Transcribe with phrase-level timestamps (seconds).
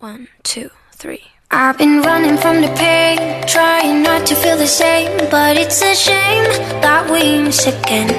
[0.00, 1.21] One, two, three.
[1.51, 5.93] I've been running from the pain, trying not to feel the same, but it's a
[5.93, 6.43] shame
[6.81, 8.09] that we miss again.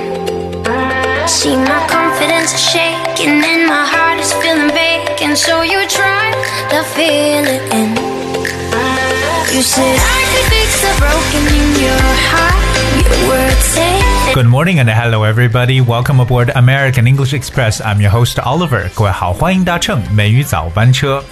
[1.27, 6.31] See my confidence is shaking and my heart is feeling vacant, so you try
[6.71, 7.97] to feel it in.
[9.53, 12.63] You said I could fix the broken in your heart.
[13.03, 15.81] Your words say Good morning and hello everybody.
[15.81, 17.81] Welcome aboard American English Express.
[17.81, 18.89] I'm your host Oliver.
[18.95, 21.23] 各位好，欢迎搭乘美语早班车。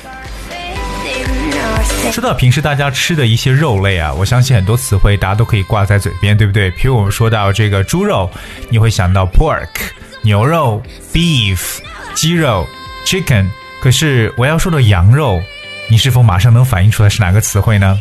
[2.10, 6.68] 说到平时大家吃的一些肉类啊，我相信很多词汇大家都可以挂在嘴边，对不对？
[6.72, 8.28] 比如我们说到这个猪肉，
[8.68, 9.68] 你会想到 pork，
[10.22, 10.82] 牛肉
[11.12, 11.78] beef，
[12.14, 12.66] 鸡肉
[13.06, 13.46] chicken。
[13.80, 15.40] 可是我要说的羊肉，
[15.88, 18.00] 你是否马上能反应出来是哪个词汇呢？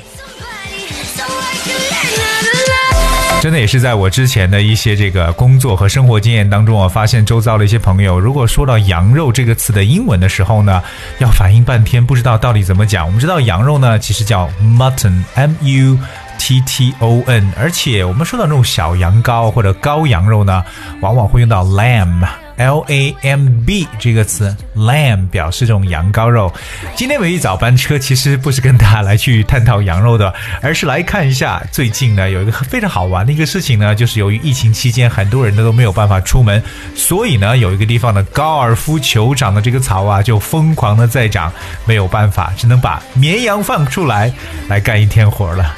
[3.41, 10.84] 真的也是在我之前的一些这个工作和生活经验当中，我发现周遭的一些朋友，如果说到羊肉这个词的英文的时候呢，
[11.20, 13.05] 要反应半天，不知道到底怎么讲。
[13.05, 15.98] 我们知道羊肉呢，其实叫 mutton，m u
[16.38, 20.62] t t o n，而且我们说到那种小羊羔或者羔羊肉呢，
[20.99, 22.27] 往往会用到 lamb。
[22.60, 26.54] L A M B 这个词，lamb 表示这种羊羔肉。
[26.93, 36.62] 今天美语早班车其实不是跟大家来去探讨羊肉的，而是来看一下最近呢有一个非常好玩的一个事情呢，就是由于疫情期间很多人呢都没有办法出门，
[36.96, 41.49] 所以呢有一个地方的高尔夫球场的这个草啊就疯狂的在长，
[41.85, 44.29] 没有办法，只能把绵羊放出来
[44.68, 45.77] 来干一天活了。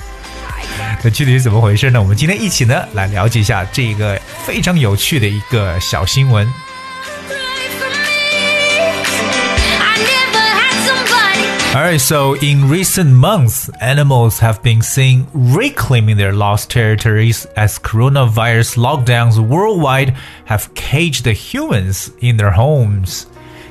[1.04, 2.02] 那具体是怎么回事呢？
[2.02, 6.52] 我们今天一起呢来了解一下这个非常有趣的一个小新闻。
[11.74, 19.40] Alright, so in recent months, animals have been seen reclaiming their lost territories as coronavirus lockdowns
[19.40, 20.10] worldwide
[20.44, 23.28] have caged the humans in their homes.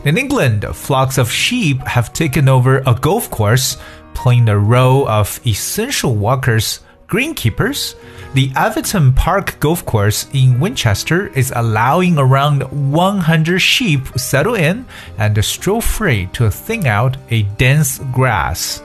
[0.07, 3.77] In England, flocks of sheep have taken over a golf course,
[4.15, 6.81] playing the role of essential walkers,
[7.11, 7.97] greenkeepers.
[8.33, 14.87] The Avington Park Golf Course in Winchester is allowing around 100 sheep settle in
[15.19, 18.81] and stroll free to thin out a dense grass.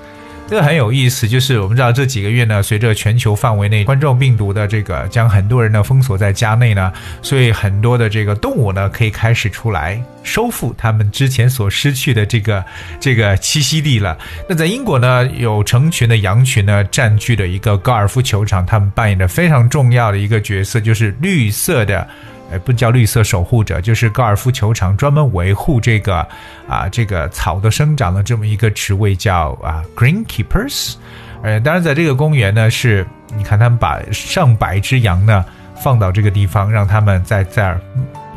[0.48, 12.64] 这个很有意思，就是我们知道这几个月呢，随着全球范围内冠状病毒的这个将很多人呢封锁在家内呢，所以很多的这个动物呢可以开始出来收复他们之前所失去的这个
[13.00, 14.16] 这个栖息地了。
[14.48, 22.08] 那在英国呢，有成群的羊群呢占据了一个高尔夫球场，他们扮演着非常重要的一个角色，就是绿色的。
[22.52, 26.28] 呃，不叫绿色守护者，就是高尔夫球场专门维护这个
[26.68, 30.96] 啊这个草的生长的这么一个职位叫啊 greenkeepers。
[31.42, 33.06] 呃，当然在这个公园呢，是
[33.36, 35.44] 你看他们把上百只羊呢
[35.76, 37.80] 放到这个地方，让他们在这儿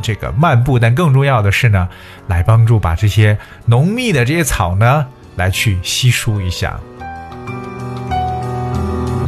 [0.03, 1.89] 这个漫步，但更重要的是呢，
[2.27, 6.79] 来帮助把这些浓密的这些草呢来去稀疏一下。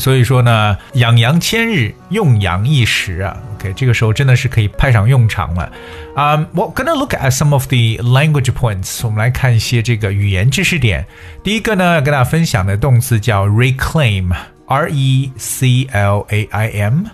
[0.01, 3.37] 所以说呢，养羊千日，用羊一时啊。
[3.55, 5.71] OK，这个时候真的是可以派上用场了。
[6.17, 9.05] Um, we're gonna look at some of the language points。
[9.05, 11.07] 我们来看一些这个语言知识点。
[11.45, 17.05] 第一个呢，要跟大家分享的动词叫 reclaim，R E C L A I M。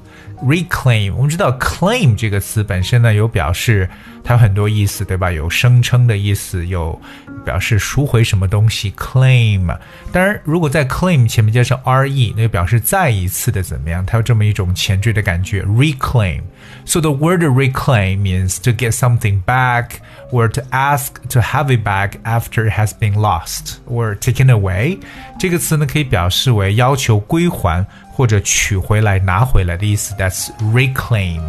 [0.44, 3.90] reclaim，我们知道 claim 这个词本身呢有表示
[4.24, 5.32] 它有很多意思，对吧？
[5.32, 7.00] 有声称的意思，有
[7.46, 9.68] 表示赎回什么东西 claim。
[10.12, 14.06] 当然，如果在 claim 前面加上 re，那就表示再一次的怎么样？
[14.06, 20.00] 它有这么一种前缀的感觉 reclaim。So the word reclaim means to get something back
[20.32, 24.98] or to ask to have it back after it has been lost or taken away。
[25.40, 27.86] 这个词呢可以表示为要求归还
[28.16, 30.14] 或者取回来、拿回来的意思。
[30.16, 31.42] That's reclaim。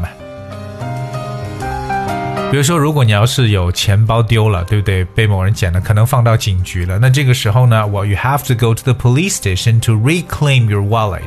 [2.50, 5.02] 比如说，如果你要是有钱包丢了，对不对？
[5.06, 6.98] 被某人捡了，可能放到警局了。
[6.98, 11.22] 那这个时候呢，Well, you have to go to the police station to reclaim your wallet.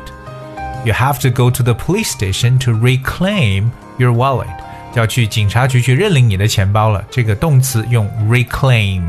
[0.85, 4.55] You have to go to the police station to reclaim your wallet.
[4.93, 7.03] 就要去警察局去认领你的钱包了。
[7.09, 9.01] 这个动词用 reclaim。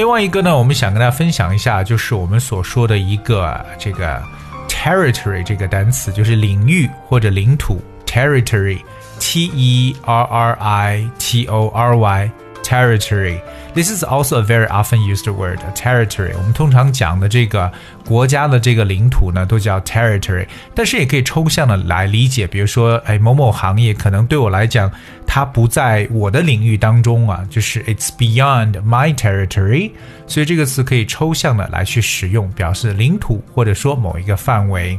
[0.00, 4.18] 另外一个呢，我们想跟大家分享一下，就是我们所说的一个这个
[4.66, 12.30] territory 这个单词，就是领域或者领土 territory，t e r r i t o r y。
[12.62, 13.40] Territory.
[13.74, 15.58] This is also a very often used word.
[15.74, 16.32] Territory.
[16.36, 17.70] 我们通常讲的这个
[18.04, 20.46] 国家的这个领土呢，都叫 territory。
[20.74, 24.90] 但是也可以抽象的来理解，比如说，哎，某某行业可能对我来讲，
[25.26, 29.90] 它不在我的领域当中啊，就是 it's beyond my territory。
[30.26, 34.98] 所以这个词可以抽象的来去使用，表示领土或者说某一个范围。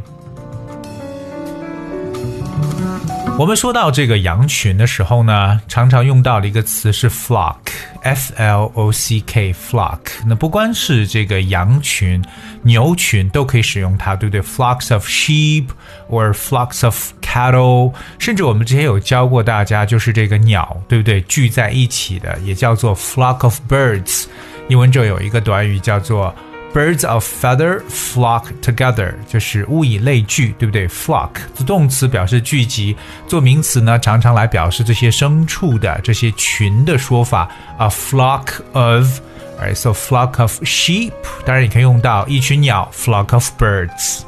[3.42, 9.98] 我们说到这个羊群的时候呢，常常用到的一个词是 flock，f l o c k，flock。
[10.28, 12.24] 那不光是这个羊群、
[12.62, 15.66] 牛群都可以使用它，对不对？flocks of sheep
[16.08, 21.20] or flocks of cattle，甚至我们之前有教过大家，就是这个鸟，对不对？
[21.22, 24.26] 聚在一起的也叫做 flock of birds。
[24.68, 26.32] 英文就有一个短语叫做。
[26.74, 32.96] Birds of feather flock together，就是物以类聚，对不对？Flock 做动词表示聚集，
[33.28, 37.50] 做名词呢常常来表示这些牲畜的这些群的说法。
[37.78, 41.12] A flock of，right？So flock of sheep，
[41.46, 44.22] 当然也可以用到一群鸟，flock of birds。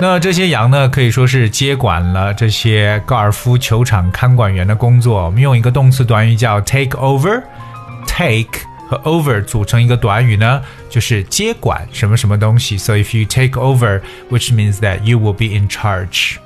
[0.00, 5.26] 那这些羊呢，可以说是接管了这些高尔夫球场看管员的工作。
[5.26, 8.71] 我们用一个动词短语叫 take over，take。
[8.91, 12.77] 和 over 组成一个短语呢，就是接管什么什么东西。
[12.77, 16.37] So if you take over, which means that you will be in charge.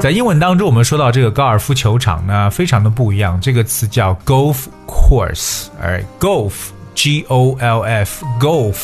[0.00, 3.40] 在英文当中，我们说到这个高尔夫球场呢，非常的不一样。
[3.40, 8.76] 这个词叫 golf course，而 golf，g o l f，golf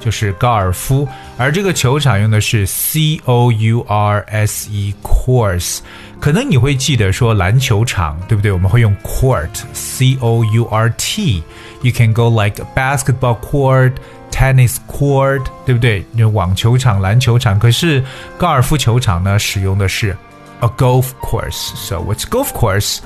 [0.00, 1.08] 就是高尔夫，
[1.38, 5.78] 而这个球场用的是 c o u r s e，course。
[6.20, 8.50] 可能你会记得说篮球场，对不对？
[8.50, 13.92] 我们会用 court，c o u r t。You can go like basketball court,
[14.30, 16.04] tennis court，对不对？
[16.16, 17.58] 就网球场、篮球场。
[17.58, 18.02] 可是
[18.38, 20.16] 高尔夫球场呢，使用的是
[20.60, 21.74] a golf course.
[21.76, 23.00] So what's golf course?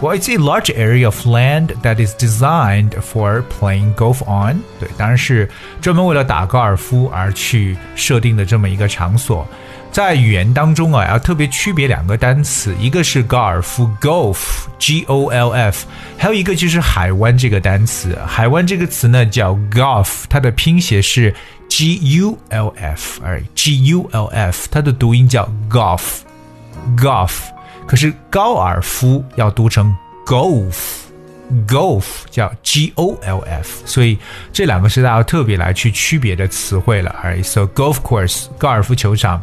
[0.00, 4.62] Well, it's a large area of land that is designed for playing golf on.
[4.78, 5.48] 对，当然是
[5.82, 9.46] 专门为了打高尔夫而去设定的这么一个场所。
[9.92, 15.84] 在语言当中啊，要特别区别两个单词，一个是高尔夫 （golf，g o l f），
[16.16, 18.16] 还有一个就是海湾这个单词。
[18.26, 21.34] 海湾这个词呢叫 golf，它的拼写是
[21.68, 27.32] g u l f，而 g u l f 它的读音叫 golf，golf。
[27.87, 29.95] 可是高尔夫要读成
[30.25, 34.17] golf，golf 叫 g o l f，所以
[34.51, 37.15] 这两个是大家特别来去区别的词汇了。
[37.21, 39.41] 而 so golf course 高尔夫球场。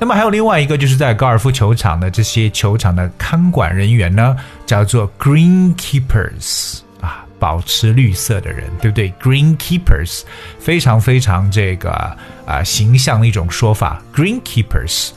[0.00, 10.22] 那么还有另外一个，就是在高尔夫球场的这些球场的看管人员呢，叫做 greenkeepers 啊，保持绿色的人，对不对？greenkeepers
[10.60, 11.90] 非常非常这个
[12.46, 14.00] 啊形象的一种说法。
[14.14, 15.10] greenkeepers。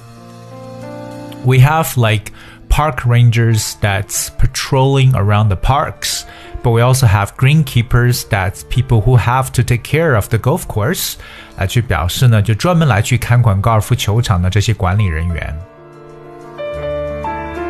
[1.43, 2.31] We have like
[2.70, 6.24] park rangers that's patrolling around the parks.
[6.62, 10.66] But we also have greenkeepers, that's people who have to take care of the golf
[10.66, 11.14] course，
[11.56, 15.56] 来去表示呢，就专门来去看管高尔夫球场的这些管理人员。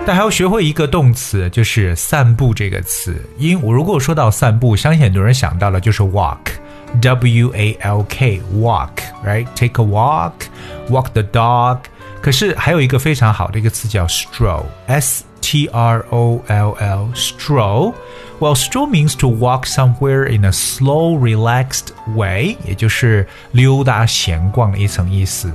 [0.06, 3.20] 但还要学会一个动词，就是散步这个词。
[3.38, 11.78] 因我如果说到散步，相信很多人想到的就是 walk，w a l k，walk，right？Take a walk，walk the dog。
[12.20, 17.94] 可是还有一个非常好的一个词叫 stroll，s T R O L L stroll.
[18.40, 25.52] Well, stroll means to walk somewhere in a slow, relaxed way，也就是溜达闲逛的一层意思。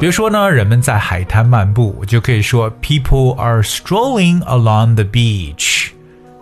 [0.00, 5.90] 比如说呢，人们在海滩漫步，我就可以说 People are strolling along the beach.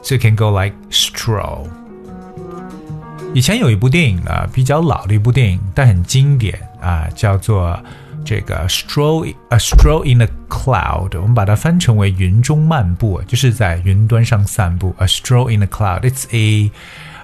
[0.02, 1.66] So you can go like stroll.
[3.34, 7.78] 以前有一部电影呢，比较老的一部电影，但很经典啊，叫做。
[8.24, 14.94] 这个 stroll a stroll in a cloud，我们把它翻成为云中漫步，就是在云端上散步。
[14.98, 16.02] A stroll in a cloud.
[16.02, 16.70] It's a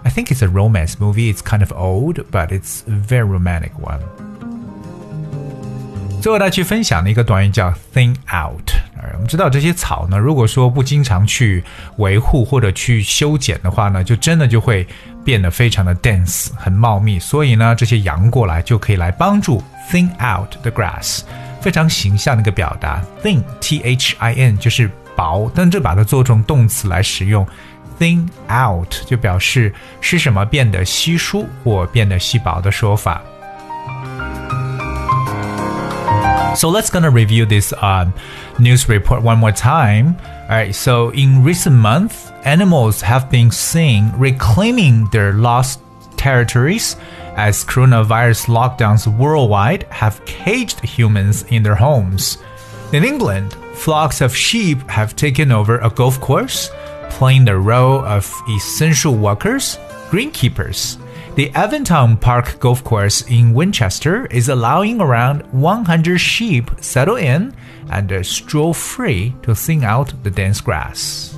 [0.02, 1.32] I think it's a romance movie.
[1.32, 4.00] It's kind of old, but it's a very romantic one.
[6.22, 8.70] 最后大家去分享的一个短语叫 thin out。
[9.13, 11.63] 我们知道这些草呢，如果说不经常去
[11.97, 14.85] 维护或者去修剪的话呢，就真的就会
[15.23, 17.19] 变得非常的 dense，很茂密。
[17.19, 21.21] 所以呢，这些羊过来就可以来帮助 thin out the grass，
[21.61, 23.03] 非常形象的一个表达。
[23.23, 27.45] thin t h i n 就是薄，但这把它做成动词来使用
[27.99, 33.21] ，thin out 就表示是什么变得稀疏或变得稀薄的说法。
[36.55, 38.11] So let's gonna review this uh,
[38.59, 40.17] news report one more time.
[40.43, 40.75] All right.
[40.75, 45.79] So in recent months, animals have been seen reclaiming their lost
[46.17, 46.97] territories
[47.35, 52.37] as coronavirus lockdowns worldwide have caged humans in their homes.
[52.93, 56.69] In England, flocks of sheep have taken over a golf course,
[57.09, 59.77] playing the role of essential workers,
[60.11, 61.00] greenkeepers.
[61.33, 67.53] The Avington Park Golf Course in Winchester is allowing around 100 sheep settle in
[67.89, 71.29] and uh, stroll free to thin out the dense grass.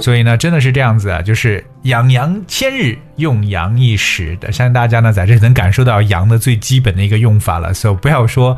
[0.00, 4.50] 所以呢，真的是这样子啊，就是养羊千日，用羊一时的。
[4.50, 7.74] 相信大家呢，在这能感受到羊的最基本的一个用法了。
[7.74, 8.56] So 不要说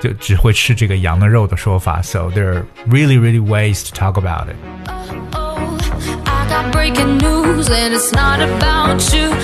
[0.00, 2.00] 就只会吃这个羊的肉的说法。
[2.00, 5.39] So there are really, really ways to talk about it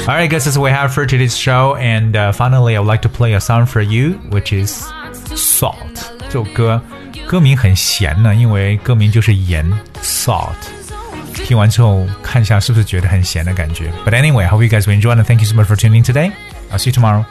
[0.07, 1.75] Alright, guys, that's what we have for today's show.
[1.75, 4.85] And uh, finally, I would like to play a song for you, which is
[5.35, 6.11] Salt.
[6.19, 6.81] 这首歌
[7.27, 9.65] 歌名很咸呢，因为歌名就是盐
[10.01, 10.55] salt。
[11.33, 13.91] 听完之后看一下是不是觉得很咸的感觉。
[14.05, 16.03] But anyway, I hope you guys will enjoy and thank you so much for tuning in
[16.03, 16.31] today.
[16.71, 17.25] I'll see you tomorrow.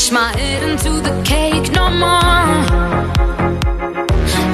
[0.00, 2.46] Push my head into the cake no more.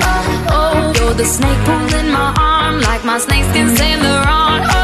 [0.02, 4.75] Oh, oh, you're the snake pulling my arm like my snakeskin sailor on.